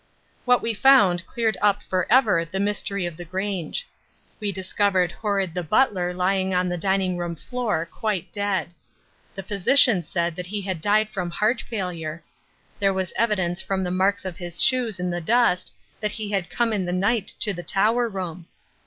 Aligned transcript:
What 0.45 0.63
we 0.63 0.73
found 0.73 1.27
cleared 1.27 1.57
up 1.61 1.83
for 1.83 2.11
ever 2.11 2.43
the 2.43 2.59
mystery 2.59 3.05
of 3.05 3.17
the 3.17 3.23
Grange. 3.23 3.87
We 4.39 4.51
discovered 4.51 5.11
Horrod 5.11 5.53
the 5.53 5.61
butler 5.61 6.11
lying 6.11 6.55
on 6.55 6.69
the 6.69 6.75
dining 6.75 7.17
room 7.17 7.35
floor 7.35 7.85
quite 7.85 8.31
dead. 8.33 8.73
The 9.35 9.43
physician 9.43 10.01
said 10.01 10.35
that 10.37 10.47
he 10.47 10.61
had 10.63 10.81
died 10.81 11.09
from 11.11 11.29
heart 11.29 11.61
failure. 11.61 12.23
There 12.79 12.95
was 12.95 13.13
evidence 13.15 13.61
from 13.61 13.83
the 13.83 13.91
marks 13.91 14.25
of 14.25 14.37
his 14.37 14.59
shoes 14.59 14.99
in 14.99 15.11
the 15.11 15.21
dust 15.21 15.71
that 15.99 16.13
he 16.13 16.31
had 16.31 16.49
come 16.49 16.73
in 16.73 16.85
the 16.85 16.91
night 16.93 17.27
to 17.39 17.53
the 17.53 17.61
tower 17.61 18.09
room. 18.09 18.47